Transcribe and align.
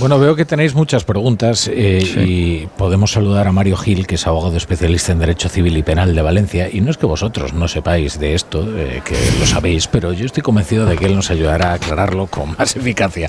Bueno, 0.00 0.18
veo 0.18 0.34
que 0.34 0.46
tenéis 0.46 0.74
muchas 0.74 1.04
preguntas 1.04 1.68
eh, 1.70 2.02
y 2.26 2.66
podemos 2.78 3.12
saludar 3.12 3.46
a 3.46 3.52
Mario 3.52 3.76
Gil, 3.76 4.06
que 4.06 4.14
es 4.14 4.26
abogado 4.26 4.56
especialista 4.56 5.12
en 5.12 5.18
Derecho 5.18 5.50
Civil 5.50 5.76
y 5.76 5.82
Penal 5.82 6.14
de 6.14 6.22
Valencia. 6.22 6.70
Y 6.72 6.80
no 6.80 6.90
es 6.90 6.96
que 6.96 7.04
vosotros 7.04 7.52
no 7.52 7.68
sepáis 7.68 8.18
de 8.18 8.32
esto, 8.32 8.64
eh, 8.78 9.02
que 9.04 9.14
lo 9.38 9.44
sabéis, 9.44 9.88
pero 9.88 10.14
yo 10.14 10.24
estoy 10.24 10.42
convencido 10.42 10.86
de 10.86 10.96
que 10.96 11.04
él 11.04 11.14
nos 11.14 11.30
ayudará 11.30 11.72
a 11.72 11.74
aclararlo 11.74 12.28
con 12.28 12.54
más 12.58 12.76
eficacia. 12.76 13.28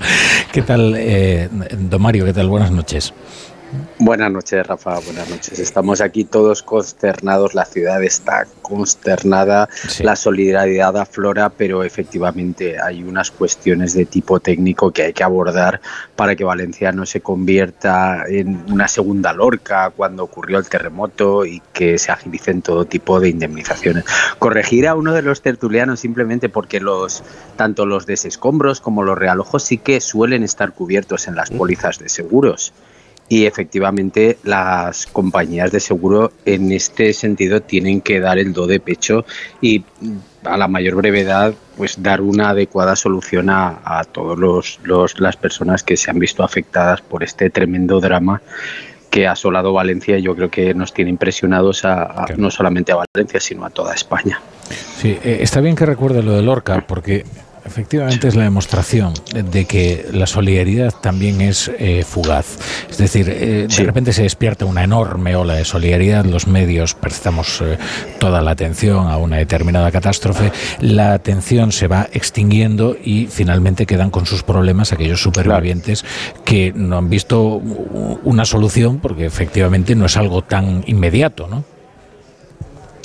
¿Qué 0.53 0.61
tal, 0.61 0.95
eh, 0.95 1.49
don 1.77 2.01
Mario? 2.01 2.23
¿Qué 2.23 2.31
tal? 2.31 2.47
Buenas 2.47 2.71
noches. 2.71 3.13
Buenas 3.99 4.31
noches, 4.31 4.67
Rafa. 4.67 4.99
Buenas 4.99 5.29
noches. 5.29 5.59
Estamos 5.59 6.01
aquí 6.01 6.25
todos 6.25 6.61
consternados. 6.61 7.53
La 7.53 7.65
ciudad 7.65 8.03
está 8.03 8.45
consternada. 8.61 9.69
La 10.01 10.15
solidaridad 10.15 10.97
aflora, 10.97 11.49
pero 11.49 11.83
efectivamente 11.83 12.81
hay 12.81 13.03
unas 13.03 13.31
cuestiones 13.31 13.93
de 13.93 14.05
tipo 14.05 14.39
técnico 14.39 14.91
que 14.91 15.03
hay 15.03 15.13
que 15.13 15.23
abordar 15.23 15.79
para 16.15 16.35
que 16.35 16.43
Valencia 16.43 16.91
no 16.91 17.05
se 17.05 17.21
convierta 17.21 18.25
en 18.27 18.63
una 18.69 18.87
segunda 18.89 19.31
Lorca 19.31 19.91
cuando 19.91 20.23
ocurrió 20.23 20.57
el 20.57 20.67
terremoto 20.67 21.45
y 21.45 21.61
que 21.71 21.97
se 21.97 22.11
agilicen 22.11 22.61
todo 22.61 22.85
tipo 22.85 23.19
de 23.21 23.29
indemnizaciones. 23.29 24.03
Corregir 24.39 24.87
a 24.87 24.95
uno 24.95 25.13
de 25.13 25.21
los 25.21 25.41
tertulianos 25.41 26.01
simplemente 26.01 26.49
porque 26.49 26.81
los 26.81 27.23
tanto 27.55 27.85
los 27.85 28.05
desescombros 28.05 28.81
como 28.81 29.03
los 29.03 29.17
realojos 29.17 29.63
sí 29.63 29.77
que 29.77 30.01
suelen 30.01 30.43
estar 30.43 30.73
cubiertos 30.73 31.27
en 31.27 31.35
las 31.35 31.51
pólizas 31.51 31.99
de 31.99 32.09
seguros 32.09 32.73
y 33.31 33.45
efectivamente 33.45 34.37
las 34.43 35.07
compañías 35.07 35.71
de 35.71 35.79
seguro 35.79 36.33
en 36.43 36.73
este 36.73 37.13
sentido 37.13 37.61
tienen 37.61 38.01
que 38.01 38.19
dar 38.19 38.37
el 38.37 38.51
do 38.51 38.67
de 38.67 38.81
pecho 38.81 39.23
y 39.61 39.85
a 40.43 40.57
la 40.57 40.67
mayor 40.67 40.95
brevedad 40.95 41.53
pues 41.77 42.03
dar 42.03 42.19
una 42.19 42.49
adecuada 42.49 42.97
solución 42.97 43.49
a, 43.49 43.79
a 43.85 44.03
todos 44.03 44.37
los, 44.37 45.17
las 45.17 45.37
personas 45.37 45.81
que 45.81 45.95
se 45.95 46.11
han 46.11 46.19
visto 46.19 46.43
afectadas 46.43 46.99
por 46.99 47.23
este 47.23 47.49
tremendo 47.49 48.01
drama 48.01 48.41
que 49.09 49.27
ha 49.27 49.31
asolado 49.31 49.71
Valencia 49.71 50.17
y 50.17 50.23
yo 50.23 50.35
creo 50.35 50.51
que 50.51 50.73
nos 50.73 50.93
tiene 50.93 51.09
impresionados 51.09 51.85
a, 51.85 52.25
no 52.35 52.51
solamente 52.51 52.91
a 52.91 52.97
Valencia 53.15 53.39
sino 53.39 53.63
a 53.63 53.69
toda 53.69 53.93
España. 53.93 54.41
Sí, 54.97 55.17
eh, 55.23 55.37
está 55.39 55.61
bien 55.61 55.77
que 55.77 55.85
recuerde 55.85 56.21
lo 56.21 56.33
de 56.33 56.41
Lorca 56.41 56.83
porque 56.85 57.23
Efectivamente 57.63 58.27
es 58.27 58.35
la 58.35 58.43
demostración 58.43 59.13
de 59.33 59.65
que 59.65 60.07
la 60.11 60.25
solidaridad 60.25 60.93
también 60.99 61.41
es 61.41 61.71
eh, 61.77 62.03
fugaz. 62.03 62.57
Es 62.89 62.97
decir, 62.97 63.29
eh, 63.29 63.67
de 63.67 63.83
repente 63.83 64.13
se 64.13 64.23
despierta 64.23 64.65
una 64.65 64.83
enorme 64.83 65.35
ola 65.35 65.53
de 65.53 65.65
solidaridad, 65.65 66.25
los 66.25 66.47
medios 66.47 66.95
prestamos 66.95 67.61
eh, 67.61 67.77
toda 68.19 68.41
la 68.41 68.51
atención 68.51 69.07
a 69.07 69.17
una 69.17 69.37
determinada 69.37 69.91
catástrofe, 69.91 70.51
la 70.79 71.13
atención 71.13 71.71
se 71.71 71.87
va 71.87 72.09
extinguiendo 72.11 72.97
y 73.01 73.27
finalmente 73.27 73.85
quedan 73.85 74.09
con 74.09 74.25
sus 74.25 74.41
problemas 74.41 74.91
aquellos 74.91 75.21
supervivientes 75.21 76.03
que 76.43 76.73
no 76.75 76.97
han 76.97 77.09
visto 77.09 77.61
una 78.23 78.45
solución 78.45 78.99
porque 78.99 79.25
efectivamente 79.25 79.95
no 79.95 80.05
es 80.05 80.17
algo 80.17 80.41
tan 80.41 80.83
inmediato, 80.87 81.47
¿no? 81.47 81.63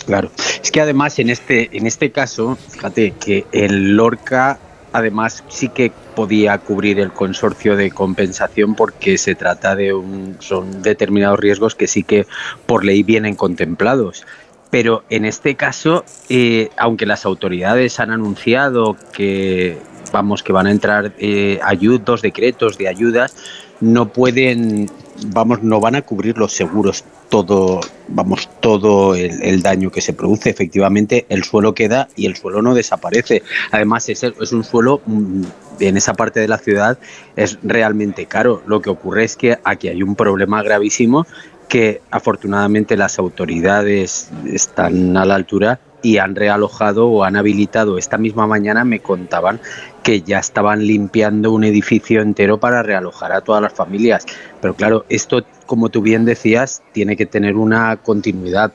Claro. 0.07 0.31
Es 0.63 0.71
que 0.71 0.81
además 0.81 1.19
en 1.19 1.31
este, 1.31 1.77
en 1.77 1.87
este 1.87 2.11
caso, 2.13 2.57
fíjate 2.71 3.13
que 3.13 3.45
el 3.53 3.97
Lorca 3.97 4.59
además 4.93 5.45
sí 5.49 5.69
que 5.69 5.93
podía 6.15 6.57
cubrir 6.59 7.01
el 7.01 7.13
consorcio 7.13 7.77
de 7.77 7.91
compensación 7.91 8.75
porque 8.75 9.19
se 9.19 9.35
trata 9.35 9.77
de 9.77 9.93
un, 9.93 10.37
son 10.41 10.81
determinados 10.83 11.39
riesgos 11.39 11.75
que 11.75 11.87
sí 11.87 12.03
que 12.03 12.27
por 12.65 12.85
ley 12.85 13.03
vienen 13.03 13.35
contemplados. 13.35 14.25
Pero 14.71 15.05
en 15.11 15.25
este 15.25 15.55
caso, 15.55 16.05
eh, 16.29 16.71
aunque 16.77 17.05
las 17.05 17.25
autoridades 17.27 18.01
han 18.01 18.11
anunciado 18.11 18.97
que 19.13 19.79
vamos 20.13 20.43
que 20.43 20.53
van 20.53 20.67
a 20.67 20.71
entrar 20.71 21.13
eh, 21.19 21.59
ayudos, 21.63 22.23
decretos 22.23 22.79
de 22.79 22.89
ayudas, 22.89 23.37
no 23.81 24.09
pueden, 24.09 24.91
vamos, 25.29 25.63
no 25.63 25.81
van 25.81 25.97
a 25.97 26.03
cubrir 26.03 26.39
los 26.39 26.53
seguros 26.53 27.05
todo, 27.29 27.81
vamos, 28.09 28.49
todo 28.61 29.15
el, 29.15 29.63
daño 29.63 29.91
que 29.91 30.01
se 30.01 30.13
produce. 30.13 30.51
Efectivamente, 30.51 31.27
el 31.29 31.45
suelo 31.45 31.75
queda 31.75 32.09
y 32.17 32.27
el 32.27 32.37
suelo 32.37 32.63
no 32.63 32.75
desaparece. 32.75 33.43
Además, 33.73 34.09
es, 34.09 34.23
es 34.23 34.53
un 34.53 34.65
suelo 34.65 35.01
mm, 35.07 35.43
en 35.81 35.97
esa 35.97 36.15
parte 36.15 36.41
de 36.41 36.49
la 36.49 36.59
ciudad 36.59 36.99
es 37.35 37.59
realmente 37.63 38.27
caro. 38.27 38.63
Lo 38.67 38.81
que 38.81 38.91
ocurre 38.91 39.25
es 39.25 39.37
que 39.37 39.59
aquí 39.65 39.89
hay 39.89 40.03
un 40.03 40.15
problema 40.17 40.63
gravísimo 40.63 41.27
que 41.69 42.01
afortunadamente 42.11 42.97
las 42.97 43.19
autoridades 43.19 44.31
están 44.47 45.17
a 45.17 45.25
la 45.25 45.35
altura 45.35 45.81
y 46.03 46.19
han 46.19 46.37
realojado 46.37 47.09
o 47.09 47.25
han 47.25 47.37
habilitado. 47.37 47.99
Esta 47.99 48.19
misma 48.19 48.47
mañana 48.47 48.85
me 48.85 49.01
contaban 49.01 49.61
que 50.03 50.23
ya 50.23 50.39
estaban 50.39 50.87
limpiando 50.87 51.51
un 51.51 51.65
edificio 51.65 52.23
entero 52.23 52.59
para 52.61 52.83
realojar 52.83 53.33
a 53.33 53.41
todas 53.41 53.61
las 53.61 53.73
familias. 53.73 54.25
Pero 54.61 54.75
claro, 54.75 55.05
esto, 55.09 55.45
como 55.67 55.89
tú 55.89 56.03
bien 56.03 56.25
decías, 56.25 56.83
tiene 56.93 57.17
que 57.17 57.27
tener 57.27 57.57
una 57.57 57.97
continuidad 57.97 58.73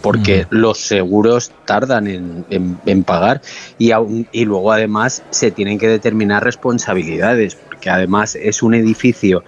porque 0.00 0.44
mm. 0.44 0.54
los 0.54 0.78
seguros 0.78 1.52
tardan 1.64 2.06
en, 2.08 3.02
pagar 3.04 3.42
y, 3.78 3.90
y 4.32 4.44
luego 4.44 4.72
además 4.72 5.22
se 5.30 5.50
tienen 5.50 5.78
que 5.78 5.88
determinar 5.88 6.44
responsabilidades, 6.44 7.56
porque 7.56 7.90
además 7.90 8.36
es 8.36 8.62
un 8.62 8.74
edificio 8.74 9.44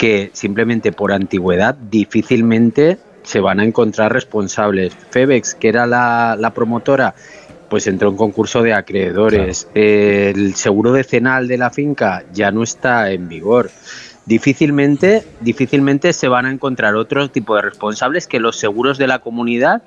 que 0.00 0.30
simplemente 0.32 0.92
por 0.92 1.12
antigüedad 1.12 1.74
difícilmente 1.74 2.96
se 3.22 3.38
van 3.38 3.60
a 3.60 3.64
encontrar 3.64 4.10
responsables. 4.10 4.96
Febex, 5.10 5.54
que 5.54 5.68
era 5.68 5.86
la, 5.86 6.52
promotora, 6.54 7.14
pues 7.68 7.86
entró 7.86 8.08
en 8.08 8.16
concurso 8.16 8.62
de 8.62 8.72
acreedores. 8.72 9.68
El 9.74 10.54
seguro 10.54 10.92
decenal 10.92 11.48
de 11.48 11.58
la 11.58 11.68
finca 11.68 12.24
ya 12.32 12.50
no 12.50 12.62
está 12.62 13.10
en 13.10 13.28
vigor. 13.28 13.70
Difícilmente, 14.24 15.22
difícilmente 15.42 16.14
se 16.14 16.28
van 16.28 16.46
a 16.46 16.50
encontrar 16.50 16.94
otro 16.94 17.28
tipo 17.30 17.54
de 17.56 17.60
responsables 17.60 18.26
que 18.26 18.40
los 18.40 18.56
seguros 18.56 18.96
de 18.96 19.06
la 19.06 19.18
comunidad 19.18 19.82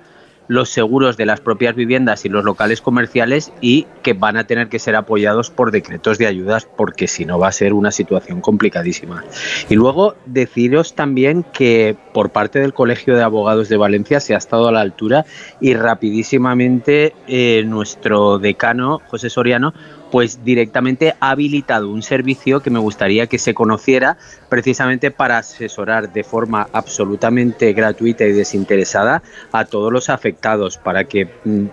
los 0.48 0.70
seguros 0.70 1.18
de 1.18 1.26
las 1.26 1.42
propias 1.42 1.76
viviendas 1.76 2.26
y 2.26 2.30
los 2.30 2.44
locales 2.44 2.82
comerciales 2.82 3.52
y 3.62 3.88
que 4.02 4.14
van 4.14 4.38
a 4.38 4.46
tener 4.46 4.70
que 4.70 4.80
ser 4.80 4.96
apoyados 4.96 5.50
por 5.50 5.72
decretos 5.72 6.18
de 6.18 6.28
ayudas 6.28 6.66
porque 6.66 7.08
si 7.08 7.26
no 7.26 7.40
va 7.40 7.48
a 7.48 7.52
ser 7.52 7.74
una 7.74 7.92
situación 7.92 8.42
complicadísima. 8.42 9.24
Y 9.70 9.76
luego 9.76 10.16
deciros 10.26 10.96
también 10.96 11.44
que 11.44 11.96
por 12.14 12.32
parte 12.32 12.60
del 12.60 12.74
Colegio 12.74 13.16
de 13.16 13.24
Abogados 13.24 13.70
de 13.70 13.78
Valencia 13.78 14.20
se 14.20 14.36
ha 14.36 14.38
estado 14.38 14.68
a 14.68 14.72
la 14.72 14.82
altura 14.82 15.26
y 15.60 15.74
rapidísimamente 15.74 17.14
eh, 17.28 17.64
nuestro 17.66 18.40
decano 18.40 19.02
José 19.08 19.30
Soriano 19.30 19.74
pues 20.14 20.46
directamente 20.46 21.16
ha 21.20 21.32
habilitado 21.32 21.90
un 21.90 22.04
servicio 22.04 22.60
que 22.60 22.70
me 22.70 22.78
gustaría 22.78 23.26
que 23.26 23.40
se 23.40 23.56
conociera 23.56 24.16
precisamente 24.48 25.10
para 25.10 25.40
asesorar 25.40 26.14
de 26.14 26.24
forma 26.24 26.68
absolutamente 26.72 27.74
gratuita 27.74 28.24
y 28.24 28.32
desinteresada 28.32 29.24
a 29.52 29.66
todos 29.66 29.92
los 29.92 30.12
afectados 30.12 30.78
para 30.78 31.06
que 31.06 31.26
mm, 31.44 31.66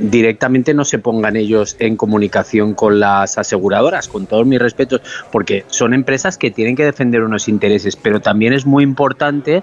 directamente 0.00 0.74
no 0.74 0.84
se 0.84 0.98
pongan 0.98 1.36
ellos 1.36 1.76
en 1.78 1.96
comunicación 1.96 2.74
con 2.74 3.00
las 3.00 3.38
aseguradoras, 3.38 4.06
con 4.06 4.26
todos 4.26 4.44
mis 4.44 4.58
respetos, 4.58 5.00
porque 5.32 5.64
son 5.68 5.94
empresas 5.94 6.36
que 6.36 6.50
tienen 6.50 6.76
que 6.76 6.84
defender 6.84 7.22
unos 7.22 7.48
intereses, 7.48 7.96
pero 7.96 8.20
también 8.20 8.52
es 8.52 8.66
muy 8.66 8.84
importante 8.84 9.62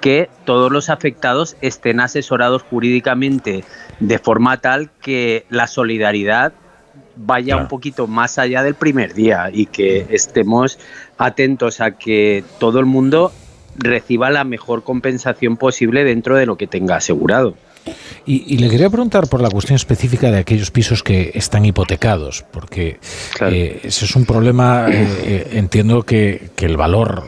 que 0.00 0.30
todos 0.44 0.70
los 0.70 0.90
afectados 0.90 1.56
estén 1.60 1.98
asesorados 1.98 2.62
jurídicamente 2.62 3.64
de 3.98 4.18
forma 4.20 4.58
tal 4.60 4.90
que 5.00 5.44
la 5.48 5.66
solidaridad 5.66 6.52
vaya 7.16 7.56
un 7.56 7.68
poquito 7.68 8.06
más 8.06 8.38
allá 8.38 8.62
del 8.62 8.74
primer 8.74 9.14
día 9.14 9.50
y 9.52 9.66
que 9.66 10.06
estemos 10.10 10.78
atentos 11.18 11.80
a 11.80 11.92
que 11.92 12.44
todo 12.58 12.80
el 12.80 12.86
mundo 12.86 13.32
reciba 13.76 14.30
la 14.30 14.44
mejor 14.44 14.84
compensación 14.84 15.56
posible 15.56 16.04
dentro 16.04 16.36
de 16.36 16.46
lo 16.46 16.56
que 16.56 16.66
tenga 16.66 16.96
asegurado. 16.96 17.54
Y, 18.26 18.56
le 18.56 18.70
quería 18.70 18.88
preguntar 18.88 19.28
por 19.28 19.42
la 19.42 19.50
cuestión 19.50 19.76
específica 19.76 20.30
de 20.30 20.38
aquellos 20.38 20.70
pisos 20.70 21.02
que 21.02 21.32
están 21.34 21.66
hipotecados, 21.66 22.42
porque 22.50 22.98
eh, 23.42 23.80
ese 23.82 24.06
es 24.06 24.16
un 24.16 24.24
problema, 24.24 24.86
eh, 24.88 25.06
eh, 25.24 25.48
entiendo 25.52 26.02
que, 26.04 26.50
el 26.56 26.78
valor 26.78 27.24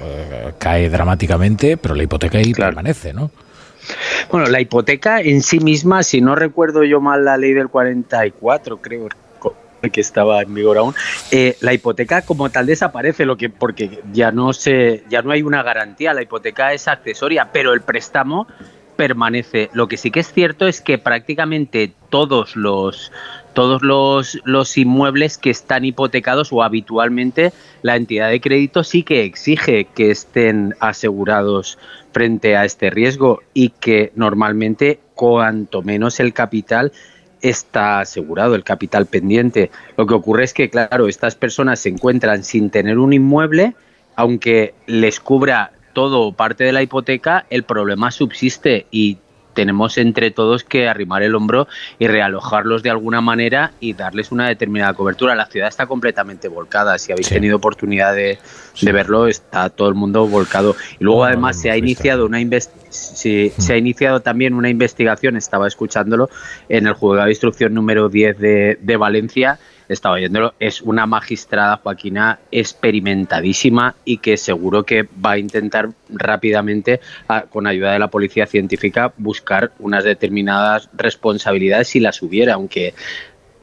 cae 0.58 0.88
dramáticamente, 0.88 1.76
pero 1.76 1.94
la 1.94 2.04
hipoteca 2.04 2.38
ahí 2.38 2.54
permanece, 2.54 3.12
¿no? 3.12 3.30
Bueno, 4.30 4.46
la 4.46 4.62
hipoteca 4.62 5.20
en 5.20 5.42
sí 5.42 5.60
misma, 5.60 6.02
si 6.02 6.22
no 6.22 6.34
recuerdo 6.34 6.82
yo 6.84 7.02
mal 7.02 7.26
la 7.26 7.36
ley 7.36 7.52
del 7.52 7.68
44, 7.68 8.78
creo 8.78 9.08
que 9.92 10.00
estaba 10.00 10.42
en 10.42 10.54
vigor 10.54 10.78
aún, 10.78 10.94
eh, 11.30 11.56
la 11.60 11.72
hipoteca 11.72 12.22
como 12.22 12.50
tal 12.50 12.66
desaparece, 12.66 13.24
lo 13.24 13.36
que 13.36 13.50
porque 13.50 14.02
ya 14.12 14.32
no 14.32 14.52
se, 14.52 15.04
ya 15.08 15.22
no 15.22 15.32
hay 15.32 15.42
una 15.42 15.62
garantía, 15.62 16.14
la 16.14 16.22
hipoteca 16.22 16.72
es 16.72 16.88
accesoria, 16.88 17.50
pero 17.52 17.72
el 17.72 17.82
préstamo 17.82 18.46
permanece. 18.96 19.70
Lo 19.72 19.88
que 19.88 19.96
sí 19.96 20.10
que 20.10 20.20
es 20.20 20.32
cierto 20.32 20.66
es 20.66 20.80
que 20.80 20.98
prácticamente 20.98 21.92
todos 22.10 22.56
los 22.56 23.12
todos 23.52 23.80
los, 23.80 24.38
los 24.44 24.76
inmuebles 24.76 25.38
que 25.38 25.48
están 25.48 25.86
hipotecados 25.86 26.52
o 26.52 26.62
habitualmente 26.62 27.54
la 27.80 27.96
entidad 27.96 28.28
de 28.28 28.38
crédito 28.38 28.84
sí 28.84 29.02
que 29.02 29.24
exige 29.24 29.86
que 29.86 30.10
estén 30.10 30.74
asegurados 30.78 31.78
frente 32.12 32.54
a 32.54 32.66
este 32.66 32.90
riesgo 32.90 33.40
y 33.54 33.70
que 33.70 34.12
normalmente 34.14 35.00
cuanto 35.14 35.80
menos 35.80 36.20
el 36.20 36.34
capital 36.34 36.92
está 37.42 38.00
asegurado 38.00 38.54
el 38.54 38.64
capital 38.64 39.06
pendiente. 39.06 39.70
Lo 39.96 40.06
que 40.06 40.14
ocurre 40.14 40.44
es 40.44 40.54
que, 40.54 40.70
claro, 40.70 41.08
estas 41.08 41.34
personas 41.34 41.80
se 41.80 41.88
encuentran 41.88 42.44
sin 42.44 42.70
tener 42.70 42.98
un 42.98 43.12
inmueble 43.12 43.74
aunque 44.16 44.74
les 44.86 45.20
cubra 45.20 45.72
todo 45.92 46.22
o 46.22 46.32
parte 46.32 46.64
de 46.64 46.72
la 46.72 46.82
hipoteca, 46.82 47.46
el 47.50 47.62
problema 47.62 48.10
subsiste 48.10 48.86
y 48.90 49.18
tenemos 49.56 49.96
entre 49.98 50.30
todos 50.30 50.62
que 50.62 50.86
arrimar 50.88 51.22
el 51.22 51.34
hombro 51.34 51.66
y 51.98 52.06
realojarlos 52.06 52.84
de 52.84 52.90
alguna 52.90 53.20
manera 53.20 53.72
y 53.80 53.94
darles 53.94 54.30
una 54.30 54.46
determinada 54.46 54.94
cobertura. 54.94 55.34
La 55.34 55.46
ciudad 55.46 55.66
está 55.66 55.86
completamente 55.86 56.46
volcada. 56.46 56.98
Si 56.98 57.10
habéis 57.10 57.30
tenido 57.30 57.56
oportunidad 57.56 58.14
de, 58.14 58.38
verlo, 58.82 59.26
está 59.26 59.70
todo 59.70 59.88
el 59.88 59.94
mundo 59.94 60.28
volcado. 60.28 60.76
Y 61.00 61.04
luego 61.04 61.24
además 61.24 61.60
se 61.60 61.70
ha 61.70 61.76
iniciado 61.76 62.26
una 62.26 62.38
se, 62.90 63.52
se, 63.56 63.72
ha 63.72 63.76
iniciado 63.76 64.20
también 64.20 64.52
una 64.54 64.68
investigación, 64.68 65.36
estaba 65.36 65.66
escuchándolo, 65.66 66.28
en 66.68 66.86
el 66.86 66.92
juzgado 66.92 67.24
de 67.24 67.32
instrucción 67.32 67.72
número 67.74 68.08
10 68.10 68.38
de, 68.38 68.78
de 68.80 68.96
Valencia 68.96 69.58
estaba 69.88 70.16
oyéndolo, 70.16 70.54
es 70.58 70.82
una 70.82 71.06
magistrada 71.06 71.80
Joaquina 71.82 72.40
experimentadísima 72.50 73.94
y 74.04 74.18
que 74.18 74.36
seguro 74.36 74.84
que 74.84 75.08
va 75.24 75.32
a 75.32 75.38
intentar 75.38 75.90
rápidamente, 76.08 77.00
con 77.50 77.66
ayuda 77.66 77.92
de 77.92 77.98
la 77.98 78.08
policía 78.08 78.46
científica, 78.46 79.12
buscar 79.16 79.72
unas 79.78 80.04
determinadas 80.04 80.88
responsabilidades 80.92 81.88
si 81.88 82.00
las 82.00 82.22
hubiera, 82.22 82.54
aunque 82.54 82.94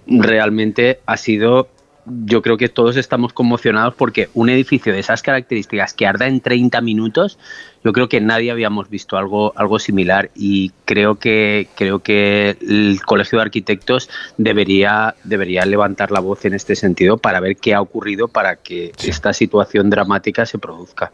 realmente 0.07 0.99
ha 1.05 1.17
sido 1.17 1.69
yo 2.05 2.41
creo 2.41 2.57
que 2.57 2.69
todos 2.69 2.97
estamos 2.97 3.33
conmocionados 3.33 3.95
porque 3.95 4.29
un 4.33 4.49
edificio 4.49 4.93
de 4.93 4.99
esas 4.99 5.21
características 5.21 5.93
que 5.93 6.05
arda 6.05 6.27
en 6.27 6.41
30 6.41 6.81
minutos 6.81 7.39
yo 7.83 7.91
creo 7.91 8.09
que 8.09 8.21
nadie 8.21 8.51
habíamos 8.51 8.89
visto 8.89 9.17
algo, 9.17 9.53
algo 9.55 9.79
similar 9.79 10.29
y 10.35 10.71
creo 10.85 11.15
que, 11.15 11.67
creo 11.75 11.99
que 11.99 12.57
el 12.61 12.99
Colegio 13.05 13.39
de 13.39 13.43
Arquitectos 13.43 14.09
debería, 14.37 15.15
debería 15.23 15.65
levantar 15.65 16.11
la 16.11 16.19
voz 16.19 16.45
en 16.45 16.53
este 16.53 16.75
sentido 16.75 17.17
para 17.17 17.39
ver 17.39 17.57
qué 17.57 17.73
ha 17.73 17.81
ocurrido 17.81 18.27
para 18.27 18.55
que 18.55 18.91
esta 19.03 19.33
situación 19.33 19.89
dramática 19.89 20.45
se 20.45 20.57
produzca. 20.57 21.11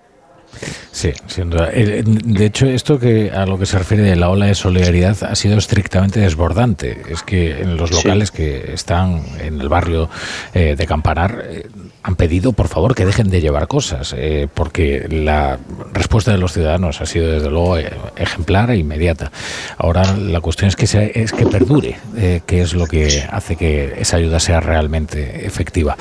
Sí, 0.92 1.13
sin 1.28 1.50
duda. 1.50 1.69
De 1.69 2.46
hecho, 2.46 2.66
esto 2.66 3.00
que 3.00 3.31
a 3.31 3.46
lo 3.46 3.57
que 3.57 3.66
se 3.66 3.78
refiere 3.78 4.04
de 4.04 4.16
la 4.16 4.30
ola 4.30 4.48
de 4.48 4.56
solidaridad 4.56 5.24
ha 5.24 5.36
sido 5.36 5.57
estrictamente 5.57 6.19
desbordante. 6.19 7.04
Es 7.10 7.24
que 7.24 7.62
en 7.62 7.78
los 7.78 7.92
locales 7.92 8.31
que 8.31 8.74
están 8.74 9.24
en 9.40 9.62
el 9.62 9.69
barrio 9.69 10.10
eh, 10.54 10.75
de 10.78 10.88
Campanar 10.88 11.46
eh, 11.48 11.68
han 12.04 12.16
pedido, 12.16 12.54
por 12.54 12.68
favor, 12.68 12.96
que 12.96 13.06
dejen 13.06 13.30
de 13.30 13.42
llevar 13.42 13.68
cosas, 13.68 14.16
eh, 14.18 14.48
porque 14.54 15.07
la 15.10 15.60
respuesta 15.94 16.31
de 16.31 16.38
los 16.38 16.54
ciudadanos 16.54 17.01
ha 17.01 17.06
sido, 17.06 17.31
desde 17.31 17.50
luego, 17.50 17.78
ejemplar 18.16 18.72
e 18.72 18.78
inmediata. 18.78 19.31
Ahora 19.78 20.16
la 20.16 20.42
cuestión 20.42 20.69
es 20.69 20.75
que, 20.75 20.86
es 21.13 21.31
que 21.31 21.46
perdure, 21.46 21.98
que 22.46 22.62
es 22.62 22.74
lo 22.74 22.86
que 22.86 23.24
hace 23.30 23.56
que 23.56 23.96
esa 24.00 24.18
ayuda 24.18 24.40
sea 24.40 24.60
realmente 24.60 25.46
efectiva. 25.46 25.98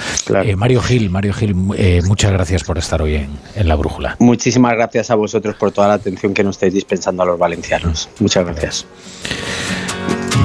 Mario 0.56 0.80
Gil, 0.82 1.10
Mario 1.10 1.32
Gil, 1.34 1.54
muchas 1.54 2.32
gracias 2.32 2.64
por 2.64 2.78
estar 2.78 3.02
hoy 3.02 3.16
en, 3.16 3.30
en 3.54 3.68
La 3.68 3.74
Brújula. 3.74 4.16
Muchísimas 4.18 4.74
gracias 4.74 5.10
a 5.10 5.14
vosotros 5.14 5.56
por 5.56 5.72
toda 5.72 5.88
la 5.88 5.94
atención 5.94 6.34
que 6.34 6.44
nos 6.44 6.56
estáis 6.56 6.74
dispensando 6.74 7.22
a 7.22 7.26
los 7.26 7.38
valencianos. 7.38 8.08
Muchas 8.20 8.44
gracias. 8.44 8.86